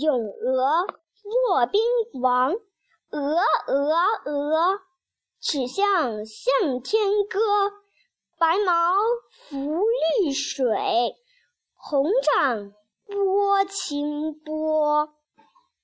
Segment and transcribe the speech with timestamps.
[0.00, 0.86] 咏鹅
[1.24, 1.80] 骆宾
[2.20, 2.52] 王
[3.10, 4.80] 鹅鹅鹅
[5.40, 7.38] 曲项向天歌。
[8.38, 8.72] 白毛
[9.48, 9.82] 浮
[10.22, 11.16] 绿水
[11.74, 12.72] 红掌
[13.06, 15.12] 拨清波